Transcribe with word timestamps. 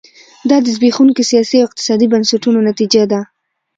دا 0.49 0.57
د 0.65 0.67
زبېښونکو 0.75 1.21
سیاسي 1.31 1.55
او 1.59 1.67
اقتصادي 1.69 2.07
بنسټونو 2.13 2.59
نتیجه 2.69 3.03
ده. 3.11 3.19